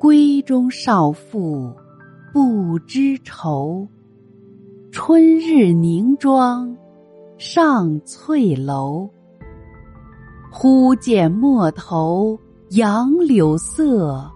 [0.00, 1.76] 闺中少妇
[2.32, 3.86] 不知愁，
[4.90, 6.74] 春日凝妆
[7.36, 9.06] 上翠楼。
[10.50, 12.40] 忽见陌头
[12.70, 14.26] 杨柳色，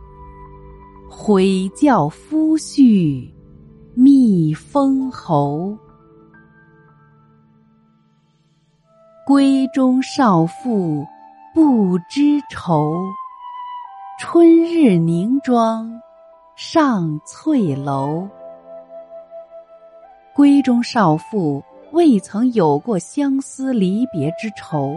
[1.09, 3.27] 悔教夫婿
[3.95, 5.75] 觅封侯。
[9.27, 11.07] 闺中少妇
[11.55, 13.03] 不知愁。
[14.17, 16.01] 春日凝妆
[16.55, 18.29] 上翠楼。
[20.37, 24.95] 闺中少妇未曾有过相思离别之愁，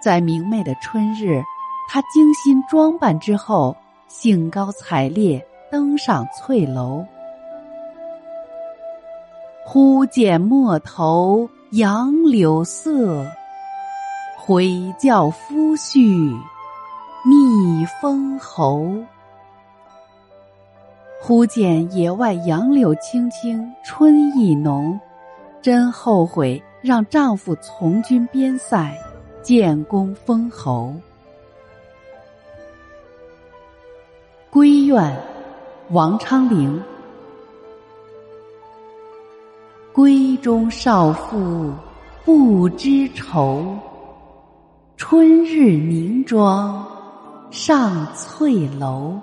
[0.00, 1.42] 在明媚的春日，
[1.86, 3.76] 她精心装扮之后，
[4.08, 7.04] 兴高采烈登上翠楼。
[9.66, 13.26] 忽见陌头杨柳色，
[14.38, 16.34] 悔教夫婿。
[17.22, 18.94] 觅封侯。
[21.20, 24.98] 忽见野外杨柳青青，春意浓，
[25.60, 28.96] 真后悔让丈夫从军边塞，
[29.42, 30.94] 建功封侯。
[34.48, 35.14] 归怨，
[35.90, 36.82] 王昌龄。
[39.92, 41.70] 闺中少妇
[42.24, 43.76] 不知愁，
[44.96, 46.89] 春日凝妆。
[47.50, 49.18] 上翠楼，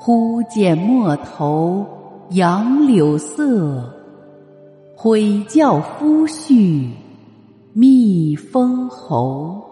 [0.00, 1.86] 忽见陌头
[2.30, 3.94] 杨柳色，
[4.96, 6.90] 悔教夫婿
[7.72, 9.62] 觅封侯。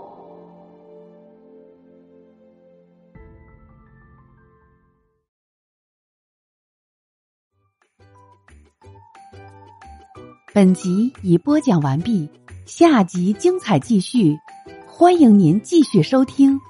[10.55, 12.29] 本集已播讲完毕，
[12.65, 14.39] 下集精彩继续，
[14.87, 16.61] 欢迎您继续收听。